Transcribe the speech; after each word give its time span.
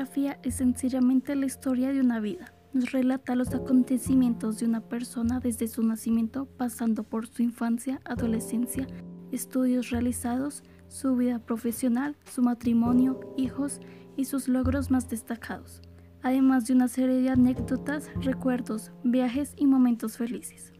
biografía 0.00 0.38
es 0.42 0.54
sencillamente 0.54 1.36
la 1.36 1.44
historia 1.44 1.92
de 1.92 2.00
una 2.00 2.20
vida. 2.20 2.54
Nos 2.72 2.90
relata 2.90 3.34
los 3.34 3.52
acontecimientos 3.52 4.58
de 4.58 4.64
una 4.64 4.80
persona 4.80 5.40
desde 5.40 5.68
su 5.68 5.82
nacimiento, 5.82 6.46
pasando 6.46 7.02
por 7.02 7.26
su 7.26 7.42
infancia, 7.42 8.00
adolescencia, 8.06 8.86
estudios 9.30 9.90
realizados, 9.90 10.62
su 10.88 11.16
vida 11.16 11.38
profesional, 11.38 12.16
su 12.24 12.40
matrimonio, 12.40 13.20
hijos 13.36 13.78
y 14.16 14.24
sus 14.24 14.48
logros 14.48 14.90
más 14.90 15.10
destacados, 15.10 15.82
además 16.22 16.64
de 16.64 16.72
una 16.72 16.88
serie 16.88 17.20
de 17.20 17.28
anécdotas, 17.28 18.08
recuerdos, 18.22 18.92
viajes 19.04 19.52
y 19.58 19.66
momentos 19.66 20.16
felices. 20.16 20.72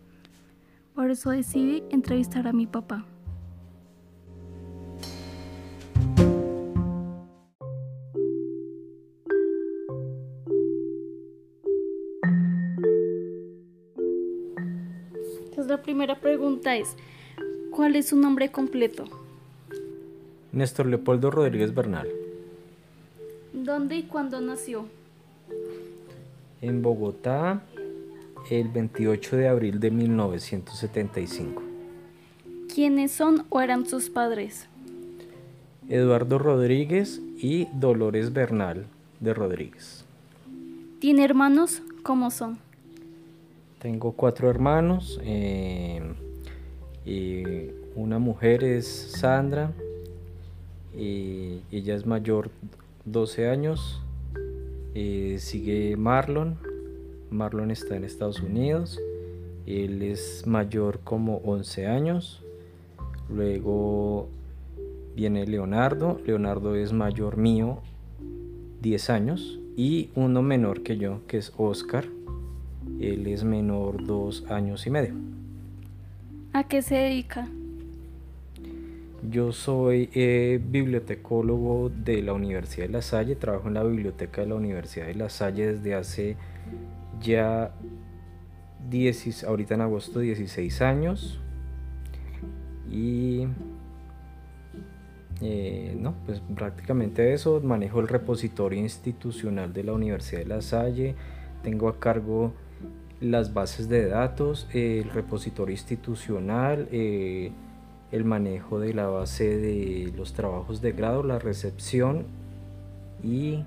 Por 0.95 1.11
eso 1.11 1.29
decidí 1.29 1.83
entrevistar 1.91 2.49
a 2.49 2.55
mi 2.55 2.67
papá. 2.67 3.05
La 15.71 15.83
primera 15.83 16.17
pregunta 16.17 16.77
es, 16.77 16.97
¿cuál 17.71 17.95
es 17.97 18.09
su 18.09 18.17
nombre 18.17 18.51
completo? 18.51 19.05
Néstor 20.53 20.87
Leopoldo 20.87 21.31
Rodríguez 21.31 21.73
Bernal. 21.73 22.09
¿Dónde 23.53 23.97
y 23.97 24.03
cuándo 24.03 24.41
nació? 24.41 24.87
En 26.61 26.83
Bogotá, 26.83 27.63
el 28.51 28.69
28 28.69 29.37
de 29.37 29.49
abril 29.49 29.79
de 29.79 29.93
1975. 29.93 31.63
¿Quiénes 32.75 33.13
son 33.13 33.47
o 33.49 33.61
eran 33.61 33.87
sus 33.87 34.11
padres? 34.11 34.67
Eduardo 35.89 36.39
Rodríguez 36.39 37.21
y 37.39 37.69
Dolores 37.75 38.33
Bernal 38.33 38.87
de 39.21 39.35
Rodríguez. 39.35 40.05
¿Tiene 40.99 41.25
hermanos? 41.25 41.83
¿Cómo 42.03 42.31
son? 42.31 42.59
Tengo 43.81 44.13
cuatro 44.13 44.51
hermanos. 44.51 45.19
eh, 45.25 46.03
y 47.07 47.45
una 47.97 48.19
mujer 48.19 48.63
es 48.63 48.87
Sandra. 48.87 49.73
Y 50.95 51.63
ella 51.73 51.95
es 51.95 52.05
mayor 52.05 52.51
12 53.07 53.49
años. 53.49 54.03
sigue 55.39 55.97
Marlon. 55.97 56.59
Marlon 57.31 57.71
está 57.71 57.97
en 57.97 58.05
Estados 58.05 58.43
Unidos. 58.43 59.01
Él 59.65 60.03
es 60.03 60.47
mayor 60.47 61.01
como 61.03 61.39
11 61.39 61.87
años. 61.87 62.43
Luego 63.31 64.29
viene 65.17 65.47
Leonardo. 65.47 66.21
Leonardo 66.27 66.75
es 66.75 66.93
mayor 66.93 67.39
mío 67.39 67.79
10 68.83 69.09
años. 69.09 69.59
Y 69.75 70.11
uno 70.15 70.43
menor 70.43 70.83
que 70.83 70.99
yo, 70.99 71.21
que 71.27 71.39
es 71.39 71.55
Oscar. 71.57 72.05
Él 73.01 73.27
es 73.27 73.45
menor 73.45 74.05
2 74.05 74.51
años 74.51 74.87
y 74.87 74.91
medio. 74.91 75.15
¿A 76.53 76.65
qué 76.65 76.83
se 76.83 76.97
dedica? 76.97 77.49
Yo 79.29 79.53
soy 79.53 80.09
eh, 80.15 80.61
bibliotecólogo 80.63 81.91
de 81.91 82.23
la 82.23 82.33
Universidad 82.33 82.87
de 82.87 82.93
La 82.93 83.03
Salle, 83.03 83.37
trabajo 83.37 83.69
en 83.69 83.75
la 83.75 83.85
biblioteca 83.85 84.41
de 84.41 84.49
la 84.49 84.55
Universidad 84.55 85.07
de 85.07 85.15
La 85.15 85.29
Salle 85.29 85.75
desde 85.75 85.95
hace 85.95 86.37
ya 87.21 87.73
10, 88.89 89.45
ahorita 89.45 89.75
en 89.75 89.83
agosto 89.83 90.21
16 90.21 90.83
años. 90.83 91.39
Y 92.91 93.47
eh, 95.43 95.97
no, 95.99 96.15
pues 96.27 96.43
prácticamente 96.55 97.33
eso, 97.33 97.61
manejo 97.61 98.01
el 98.01 98.09
repositorio 98.09 98.81
institucional 98.81 99.73
de 99.73 99.85
la 99.85 99.93
Universidad 99.93 100.41
de 100.41 100.47
La 100.47 100.63
Salle, 100.63 101.15
tengo 101.63 101.89
a 101.89 102.01
cargo 102.01 102.53
las 103.21 103.53
bases 103.53 103.89
de 103.89 104.09
datos, 104.09 104.67
el 104.73 105.11
repositorio 105.11 105.73
institucional, 105.73 106.89
eh, 106.91 107.53
el 108.13 108.25
manejo 108.25 108.81
de 108.81 108.95
la 108.95 109.07
base 109.07 109.59
de 109.59 110.13
los 110.17 110.33
trabajos 110.33 110.81
de 110.81 110.93
grado, 110.93 111.23
la 111.23 111.39
recepción 111.39 112.25
y 113.23 113.63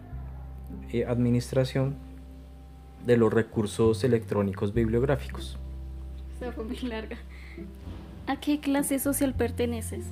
eh, 0.92 1.06
administración 1.06 1.96
de 3.06 3.18
los 3.18 3.32
recursos 3.32 4.04
electrónicos 4.04 4.74
bibliográficos. 4.74 5.58
Esa 6.36 6.52
fue 6.52 6.64
muy 6.64 6.80
larga. 6.80 7.18
¿A 8.26 8.40
qué 8.40 8.60
clase 8.60 8.98
social 9.00 9.36
perteneces? 9.36 10.06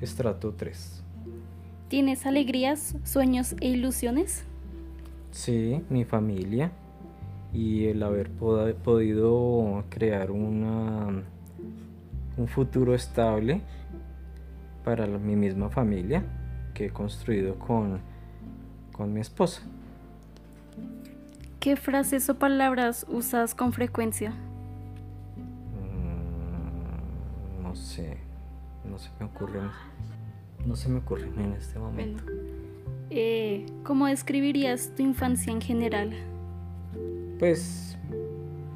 Estrato 0.00 0.54
3. 0.56 1.02
¿Tienes 1.88 2.24
alegrías, 2.24 2.94
sueños 3.04 3.56
e 3.60 3.68
ilusiones? 3.68 4.44
Sí, 5.32 5.82
mi 5.90 6.04
familia 6.04 6.72
y 7.52 7.86
el 7.86 8.02
haber 8.02 8.30
podido 8.30 9.84
crear 9.88 10.30
una, 10.30 11.22
un 12.36 12.48
futuro 12.48 12.94
estable 12.94 13.62
para 14.84 15.06
la- 15.06 15.18
mi 15.18 15.34
misma 15.36 15.70
familia 15.70 16.24
que 16.74 16.86
he 16.86 16.90
construido 16.90 17.58
con, 17.58 18.00
con 18.92 19.12
mi 19.12 19.20
esposa. 19.20 19.62
¿Qué 21.60 21.76
frases 21.76 22.28
o 22.30 22.34
palabras 22.38 23.04
usas 23.08 23.54
con 23.54 23.72
frecuencia? 23.72 24.32
Mm, 25.98 27.62
no 27.62 27.74
sé, 27.74 28.16
no 28.88 28.98
se 28.98 29.10
me 29.18 29.26
ocurre, 29.26 29.60
no 30.66 30.76
se 30.76 30.88
me 30.88 30.98
ocurre 30.98 31.26
en 31.36 31.52
este 31.54 31.78
momento. 31.78 32.22
Eh, 33.10 33.66
¿Cómo 33.84 34.06
describirías 34.06 34.92
tu 34.94 35.02
infancia 35.02 35.52
en 35.52 35.60
general? 35.60 36.12
Pues 37.38 37.96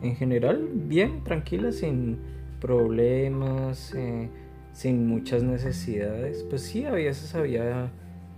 en 0.02 0.16
general 0.16 0.68
bien, 0.72 1.24
tranquila, 1.24 1.72
sin 1.72 2.18
problemas, 2.60 3.94
eh, 3.94 4.28
sin 4.72 5.06
muchas 5.06 5.42
necesidades. 5.42 6.44
Pues 6.48 6.62
sí, 6.62 6.84
a 6.84 6.92
veces 6.92 7.34
había 7.34 7.90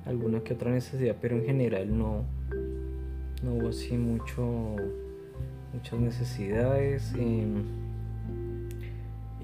alguna 0.06 0.40
que 0.40 0.54
otra 0.54 0.70
necesidad, 0.70 1.16
pero 1.20 1.36
en 1.36 1.44
general 1.44 1.96
no, 1.96 2.24
no 3.42 3.54
hubo 3.54 3.68
así 3.68 3.96
mucho, 3.96 4.76
muchas 5.72 6.00
necesidades. 6.00 7.14
em, 7.18 7.64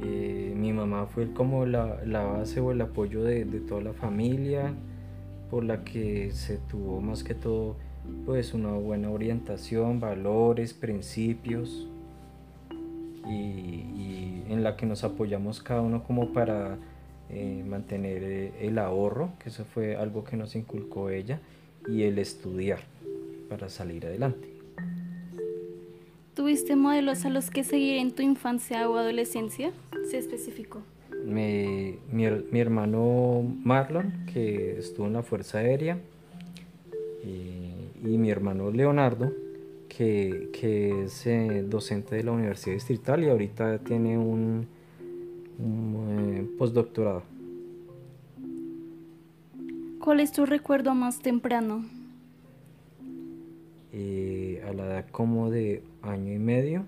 eh, 0.03 0.55
mi 0.57 0.73
mamá 0.73 1.07
fue 1.07 1.33
como 1.33 1.67
la, 1.67 2.03
la 2.07 2.25
base 2.25 2.61
o 2.61 2.73
el 2.73 2.81
apoyo 2.81 3.23
de, 3.23 3.45
de 3.45 3.61
toda 3.61 3.83
la 3.83 3.93
familia, 3.93 4.73
por 5.51 5.65
la 5.65 5.85
que 5.85 6.31
se 6.33 6.57
tuvo 6.57 7.01
más 7.03 7.23
que 7.23 7.35
todo 7.35 7.77
pues 8.27 8.55
una 8.55 8.73
buena 8.73 9.11
orientación, 9.11 10.01
valores, 10.01 10.73
principios 10.75 11.89
y, 13.29 13.33
y 13.33 14.45
en 14.49 14.63
la 14.63 14.77
que 14.77 14.87
nos 14.87 15.05
apoyamos 15.05 15.63
cada 15.63 15.81
uno 15.81 16.05
como 16.05 16.33
para 16.33 16.79
eh, 17.29 17.65
mantener 17.67 18.23
eh, 18.23 18.53
el 18.61 18.79
ahorro, 18.79 19.33
que 19.43 19.51
eso 19.51 19.65
fue 19.65 19.97
algo 19.97 20.25
que 20.25 20.37
nos 20.37 20.57
inculcó 20.57 21.11
ella, 21.11 21.41
y 21.89 22.03
el 22.03 22.19
estudiar 22.19 22.81
para 23.49 23.69
salir 23.69 24.07
adelante. 24.07 24.49
¿Tuviste 26.35 26.77
modelos 26.77 27.25
a 27.25 27.31
los 27.31 27.51
que 27.51 27.65
seguir 27.65 27.99
en 27.99 28.13
tu 28.13 28.23
infancia 28.23 28.89
o 28.89 28.97
adolescencia? 28.97 29.73
Se 30.11 30.19
especificó. 30.19 30.83
Mi, 31.25 31.99
her- 32.13 32.45
mi 32.51 32.61
hermano 32.61 33.43
Marlon, 33.63 34.25
que 34.33 34.79
estuvo 34.79 35.07
en 35.07 35.13
la 35.15 35.23
Fuerza 35.23 35.59
Aérea, 35.59 35.99
y, 37.23 37.73
y 38.03 38.19
mi 38.19 38.31
hermano 38.31 38.71
Leonardo, 38.71 39.33
que, 39.89 40.51
que 40.53 41.05
es 41.05 41.27
eh, 41.27 41.65
docente 41.69 42.17
de 42.17 42.25
la 42.25 42.33
Universidad 42.33 42.75
Distrital 42.75 43.25
y 43.25 43.29
ahorita 43.29 43.79
tiene 43.79 44.17
un, 44.19 44.67
un, 45.59 46.37
eh, 46.37 46.47
postdoctorado. 46.59 47.23
¿Cuál 50.01 50.21
es 50.21 50.33
tu 50.33 50.47
recuerdo 50.47 50.95
más 50.95 51.21
temprano? 51.21 51.85
Eh, 53.93 54.63
a 54.67 54.73
la 54.73 54.87
edad 54.87 55.07
como 55.11 55.51
de 55.51 55.83
año 56.03 56.33
y 56.33 56.39
medio, 56.39 56.85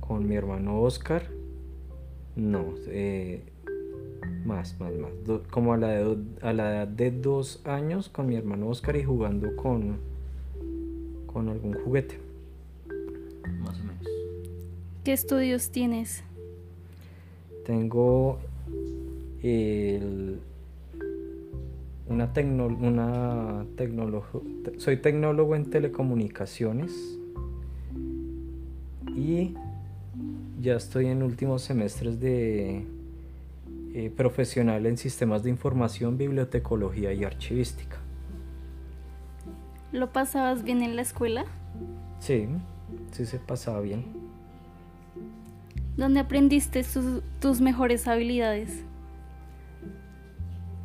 con 0.00 0.28
mi 0.28 0.36
hermano 0.36 0.80
Oscar, 0.82 1.22
no, 2.36 2.74
más, 4.44 4.78
más, 4.78 4.92
más, 4.94 5.10
do- 5.24 5.42
como 5.50 5.72
a 5.72 5.78
la, 5.78 5.98
edad, 5.98 6.16
a 6.42 6.52
la 6.52 6.70
edad 6.70 6.88
de 6.88 7.10
dos 7.10 7.62
años 7.64 8.08
con 8.08 8.26
mi 8.26 8.36
hermano 8.36 8.68
Oscar 8.68 8.96
y 8.96 9.04
jugando 9.04 9.56
con, 9.56 9.98
con 11.34 11.50
algún 11.50 11.74
juguete. 11.74 12.18
Más 13.60 13.78
o 13.80 13.84
menos. 13.84 14.08
¿Qué 15.04 15.12
estudios 15.12 15.70
tienes? 15.70 16.24
Tengo 17.66 18.38
el- 19.42 20.38
una, 22.08 22.32
tecno, 22.32 22.66
una 22.66 23.66
tecnología, 23.76 24.40
soy 24.78 24.98
tecnólogo 24.98 25.56
en 25.56 25.68
telecomunicaciones 25.70 27.18
y 29.16 29.54
ya 30.60 30.76
estoy 30.76 31.06
en 31.06 31.22
últimos 31.22 31.62
semestres 31.62 32.20
de 32.20 32.84
eh, 33.94 34.10
profesional 34.16 34.86
en 34.86 34.96
sistemas 34.98 35.42
de 35.42 35.50
información, 35.50 36.16
bibliotecología 36.18 37.12
y 37.12 37.24
archivística. 37.24 37.96
¿Lo 39.94 40.12
pasabas 40.12 40.64
bien 40.64 40.82
en 40.82 40.96
la 40.96 41.02
escuela? 41.02 41.44
Sí, 42.18 42.48
sí 43.12 43.24
se 43.26 43.38
pasaba 43.38 43.78
bien. 43.80 44.04
¿Dónde 45.96 46.18
aprendiste 46.18 46.82
sus- 46.82 47.22
tus 47.40 47.60
mejores 47.60 48.08
habilidades? 48.08 48.82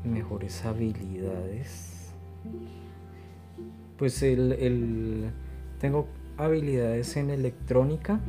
Mejores 0.03 0.63
habilidades. 0.63 2.13
Pues 3.97 4.21
el, 4.21 4.51
el- 4.53 5.31
tengo 5.79 6.07
habilidades 6.37 7.17
en 7.17 7.31
electrónica, 7.31 8.19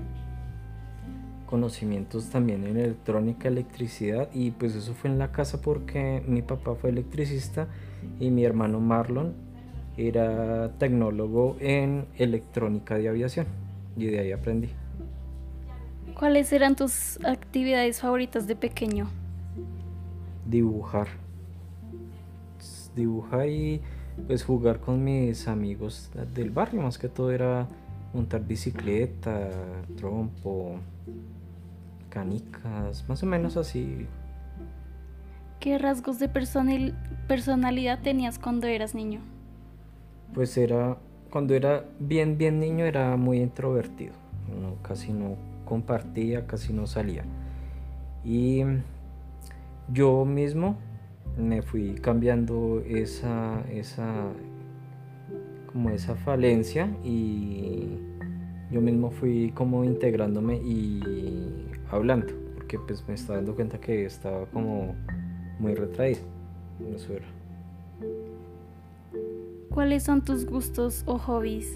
conocimientos 1.45 2.31
también 2.31 2.65
en 2.67 2.79
electrónica, 2.79 3.49
electricidad 3.49 4.31
y 4.33 4.53
pues 4.53 4.75
eso 4.75 4.95
fue 4.95 5.11
en 5.11 5.19
la 5.19 5.31
casa 5.31 5.61
porque 5.61 6.23
mi 6.27 6.41
papá 6.41 6.75
fue 6.75 6.89
electricista 6.89 7.69
y 8.19 8.31
mi 8.31 8.45
hermano 8.47 8.81
Marlon 8.81 9.35
era 10.09 10.73
tecnólogo 10.79 11.57
en 11.61 12.07
electrónica 12.17 12.97
de 12.97 13.09
aviación 13.09 13.47
y 13.97 14.07
de 14.07 14.21
ahí 14.21 14.33
aprendí. 14.33 14.71
¿Cuáles 16.19 16.53
eran 16.53 16.77
tus 16.77 17.19
actividades 17.25 18.01
favoritas 18.01 18.47
de 18.47 18.57
pequeño? 18.57 19.09
dibujar. 20.51 21.09
Dibujar 22.95 23.49
y 23.49 23.81
pues 24.27 24.45
jugar 24.45 24.81
con 24.81 25.03
mis 25.03 25.49
amigos 25.49 26.11
del 26.35 26.51
barrio, 26.51 26.83
más 26.83 26.99
que 26.99 27.09
todo 27.09 27.31
era 27.31 27.69
montar 28.13 28.45
bicicleta, 28.45 29.49
trompo, 29.97 30.79
canicas, 32.11 33.09
más 33.09 33.23
o 33.23 33.27
menos 33.27 33.57
así. 33.57 34.07
¿Qué 35.61 35.79
rasgos 35.79 36.19
de 36.19 36.29
personalidad 36.29 38.01
tenías 38.03 38.39
cuando 38.39 38.67
eras 38.67 38.95
niño? 38.95 39.21
Pues 40.35 40.57
era, 40.57 40.97
cuando 41.31 41.55
era 41.55 41.85
bien, 41.99 42.39
bien 42.39 42.61
niño 42.61 42.85
era 42.85 43.17
muy 43.17 43.41
introvertido, 43.41 44.13
casi 44.83 45.13
no 45.13 45.37
compartía, 45.65 46.47
casi 46.47 46.73
no 46.73 46.87
salía. 46.87 47.25
Y 48.25 48.63
yo 49.93 50.25
mismo 50.25 50.77
me 51.37 51.63
fui 51.63 51.95
cambiando 51.95 52.83
esa, 52.87 53.63
esa, 53.71 54.27
como 55.73 55.91
esa 55.91 56.15
falencia 56.17 56.89
y 57.05 57.99
yo 58.71 58.81
mismo 58.81 59.11
fui 59.11 59.51
como 59.53 59.85
integrándome 59.85 60.57
y 60.57 61.01
hablando, 61.91 62.33
porque 62.55 62.79
pues 62.79 63.07
me 63.09 63.15
estaba 63.15 63.37
dando 63.37 63.55
cuenta 63.55 63.81
que 63.81 64.05
estaba 64.05 64.47
como 64.47 64.95
muy 65.59 65.75
retraído. 65.75 66.21
Eso 66.95 67.15
era. 67.15 67.27
¿Cuáles 69.71 70.03
son 70.03 70.25
tus 70.25 70.47
gustos 70.47 71.05
o 71.07 71.17
hobbies? 71.17 71.73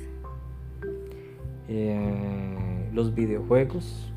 Eh, 1.69 2.91
los 2.93 3.15
videojuegos. 3.15 4.13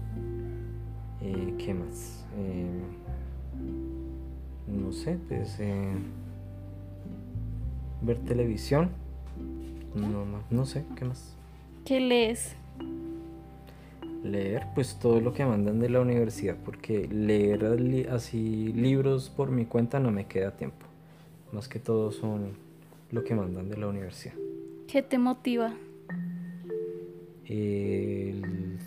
Eh, 1.21 1.53
¿Qué 1.59 1.75
más? 1.75 2.25
Eh, 2.37 2.81
no 4.67 4.91
sé, 4.91 5.19
pues 5.27 5.59
eh, 5.59 5.93
ver 8.01 8.17
televisión. 8.25 8.89
No, 9.93 10.25
no, 10.25 10.39
no 10.49 10.65
sé, 10.65 10.83
¿qué 10.95 11.05
más? 11.05 11.35
¿Qué 11.85 11.99
lees? 11.99 12.55
Leer, 14.23 14.65
pues 14.73 14.97
todo 14.99 15.21
lo 15.21 15.33
que 15.33 15.45
mandan 15.45 15.79
de 15.79 15.89
la 15.89 16.01
universidad, 16.01 16.57
porque 16.65 17.07
leer 17.07 18.09
así 18.11 18.73
libros 18.73 19.29
por 19.29 19.51
mi 19.51 19.65
cuenta 19.65 19.99
no 19.99 20.09
me 20.09 20.25
queda 20.25 20.57
tiempo. 20.57 20.87
Más 21.51 21.67
que 21.69 21.79
todo 21.79 22.11
son 22.11 22.66
lo 23.11 23.23
que 23.23 23.35
mandan 23.35 23.69
de 23.69 23.77
la 23.77 23.87
universidad. 23.87 24.35
¿Qué 24.87 25.01
te 25.01 25.17
motiva? 25.17 25.73
el, 27.49 28.77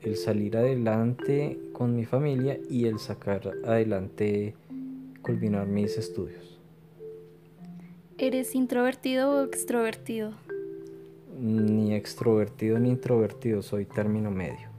el 0.00 0.16
salir 0.16 0.56
adelante 0.56 1.58
con 1.72 1.96
mi 1.96 2.04
familia 2.04 2.58
y 2.70 2.86
el 2.86 2.98
sacar 2.98 3.52
adelante, 3.64 4.54
culminar 5.22 5.66
mis 5.66 5.96
estudios. 5.98 6.58
¿Eres 8.18 8.54
introvertido 8.54 9.30
o 9.30 9.44
extrovertido? 9.44 10.32
Ni 11.38 11.94
extrovertido 11.94 12.78
ni 12.78 12.90
introvertido, 12.90 13.62
soy 13.62 13.86
término 13.86 14.30
medio. 14.30 14.70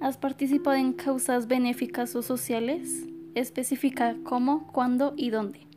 ¿Has 0.00 0.16
participado 0.16 0.76
en 0.76 0.94
causas 0.94 1.46
benéficas 1.46 2.16
o 2.16 2.22
sociales? 2.22 3.06
Especifica 3.34 4.16
cómo, 4.24 4.66
cuándo 4.72 5.12
y 5.16 5.30
dónde. 5.30 5.69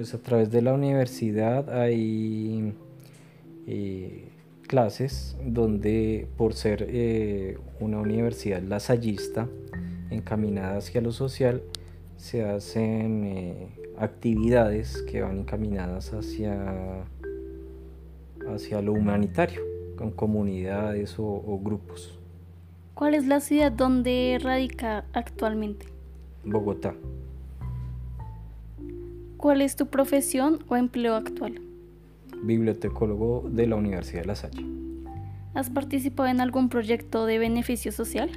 Pues 0.00 0.14
a 0.14 0.18
través 0.18 0.50
de 0.50 0.62
la 0.62 0.72
universidad 0.72 1.78
hay 1.78 2.72
eh, 3.66 4.30
clases 4.66 5.36
donde 5.44 6.26
por 6.38 6.54
ser 6.54 6.86
eh, 6.88 7.58
una 7.80 7.98
universidad 7.98 8.62
lasallista 8.62 9.46
encaminada 10.08 10.78
hacia 10.78 11.02
lo 11.02 11.12
social, 11.12 11.62
se 12.16 12.42
hacen 12.44 13.24
eh, 13.24 13.68
actividades 13.98 15.02
que 15.02 15.20
van 15.20 15.40
encaminadas 15.40 16.14
hacia, 16.14 17.04
hacia 18.48 18.80
lo 18.80 18.94
humanitario, 18.94 19.60
con 19.96 20.12
comunidades 20.12 21.18
o, 21.18 21.26
o 21.26 21.60
grupos. 21.62 22.18
¿Cuál 22.94 23.12
es 23.12 23.26
la 23.26 23.40
ciudad 23.40 23.70
donde 23.70 24.38
radica 24.40 25.04
actualmente? 25.12 25.84
Bogotá. 26.42 26.94
¿Cuál 29.40 29.62
es 29.62 29.74
tu 29.74 29.86
profesión 29.86 30.62
o 30.68 30.76
empleo 30.76 31.14
actual? 31.14 31.62
bibliotecólogo 32.42 33.48
de 33.50 33.66
la 33.66 33.76
Universidad 33.76 34.20
de 34.20 34.26
La 34.26 34.34
Salle. 34.34 34.66
¿Has 35.54 35.70
participado 35.70 36.28
en 36.28 36.42
algún 36.42 36.68
proyecto 36.68 37.24
de 37.24 37.38
beneficio 37.38 37.90
social? 37.90 38.30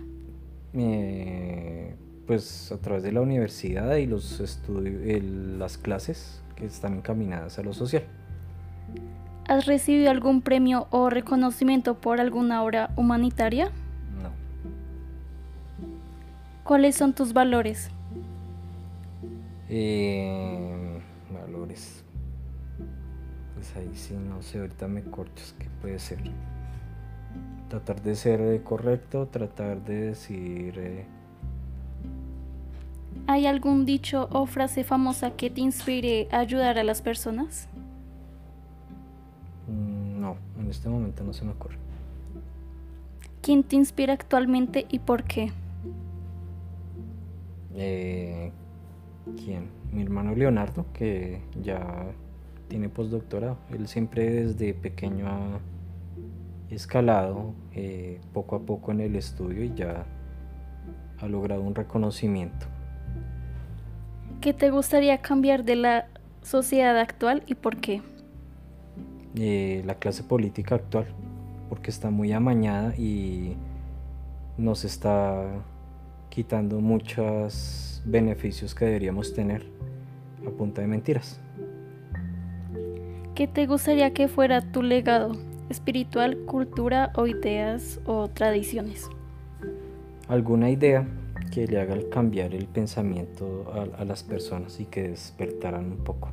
Eh, 0.73 1.93
pues 2.25 2.71
a 2.71 2.77
través 2.77 3.03
de 3.03 3.11
la 3.11 3.19
universidad 3.19 3.97
y 3.97 4.05
los 4.05 4.39
estudios, 4.39 5.23
las 5.57 5.77
clases 5.77 6.41
que 6.55 6.65
están 6.65 6.93
encaminadas 6.93 7.59
a 7.59 7.63
lo 7.63 7.73
social. 7.73 8.03
¿Has 9.49 9.65
recibido 9.65 10.09
algún 10.09 10.41
premio 10.41 10.87
o 10.89 11.09
reconocimiento 11.09 11.95
por 11.95 12.21
alguna 12.21 12.63
obra 12.63 12.91
humanitaria? 12.95 13.65
No. 14.21 14.29
¿Cuáles 16.63 16.95
son 16.95 17.13
tus 17.13 17.33
valores? 17.33 17.89
Eh, 19.67 20.82
Pues 23.55 23.75
ahí 23.75 23.91
sí, 23.95 24.13
no 24.15 24.41
sé, 24.41 24.59
ahorita 24.59 24.87
me 24.87 25.03
corchas, 25.03 25.55
¿qué 25.59 25.67
puede 25.81 25.99
ser? 25.99 26.19
Tratar 27.69 28.01
de 28.01 28.15
ser 28.15 28.41
eh, 28.41 28.61
correcto, 28.63 29.27
tratar 29.27 29.83
de 29.83 29.95
decir... 29.95 30.75
eh, 30.77 31.05
¿Hay 33.27 33.45
algún 33.47 33.85
dicho 33.85 34.27
o 34.31 34.45
frase 34.45 34.83
famosa 34.83 35.31
que 35.31 35.49
te 35.49 35.61
inspire 35.61 36.27
a 36.31 36.39
ayudar 36.39 36.77
a 36.77 36.83
las 36.83 37.01
personas? 37.01 37.69
mm, 39.67 40.19
no, 40.21 40.37
en 40.59 40.69
este 40.69 40.89
momento 40.89 41.23
no 41.23 41.33
se 41.33 41.45
me 41.45 41.51
ocurre. 41.51 41.77
¿Quién 43.41 43.63
te 43.63 43.75
inspira 43.75 44.13
actualmente 44.13 44.85
y 44.89 44.99
por 44.99 45.23
qué? 45.23 45.51
Eh, 47.75 48.51
¿Quién? 49.43 49.69
Mi 49.91 50.01
hermano 50.01 50.35
Leonardo, 50.35 50.85
que 50.93 51.41
ya 51.61 52.07
tiene 52.67 52.89
postdoctorado. 52.89 53.57
Él 53.69 53.87
siempre 53.87 54.29
desde 54.29 54.73
pequeño 54.73 55.27
ha 55.27 55.59
escalado 56.69 57.53
eh, 57.73 58.19
poco 58.33 58.55
a 58.55 58.59
poco 58.59 58.91
en 58.91 58.99
el 58.99 59.15
estudio 59.15 59.63
y 59.63 59.73
ya 59.73 60.05
ha 61.19 61.27
logrado 61.27 61.61
un 61.61 61.75
reconocimiento. 61.75 62.65
¿Qué 64.41 64.53
te 64.53 64.71
gustaría 64.71 65.19
cambiar 65.19 65.63
de 65.63 65.75
la 65.77 66.07
sociedad 66.41 66.97
actual 66.99 67.43
y 67.47 67.55
por 67.55 67.77
qué? 67.77 68.01
Eh, 69.35 69.83
la 69.85 69.95
clase 69.95 70.23
política 70.23 70.75
actual, 70.75 71.07
porque 71.69 71.89
está 71.89 72.09
muy 72.09 72.33
amañada 72.33 72.93
y 72.97 73.55
nos 74.57 74.83
está 74.83 75.63
quitando 76.33 76.79
muchos 76.79 78.01
beneficios 78.05 78.73
que 78.73 78.85
deberíamos 78.85 79.35
tener 79.35 79.63
a 80.47 80.49
punta 80.49 80.81
de 80.81 80.87
mentiras. 80.87 81.39
¿Qué 83.35 83.47
te 83.47 83.67
gustaría 83.67 84.13
que 84.13 84.27
fuera 84.27 84.61
tu 84.61 84.81
legado? 84.81 85.33
¿Espiritual, 85.69 86.39
cultura 86.45 87.11
o 87.15 87.27
ideas 87.27 87.99
o 88.05 88.29
tradiciones? 88.29 89.09
alguna 90.27 90.71
idea 90.71 91.05
que 91.51 91.67
le 91.67 91.79
haga 91.79 91.97
cambiar 92.09 92.55
el 92.55 92.65
pensamiento 92.65 93.71
a, 93.71 94.01
a 94.01 94.05
las 94.05 94.23
personas 94.23 94.79
y 94.79 94.85
que 94.85 95.09
despertaran 95.09 95.85
un 95.85 96.03
poco. 96.03 96.29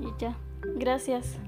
Y 0.00 0.08
ya. 0.18 0.36
Gracias. 0.76 1.38